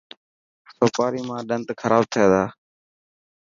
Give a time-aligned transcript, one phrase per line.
[0.77, 2.43] سوپاري مان ڏنت خراب ٿي تا.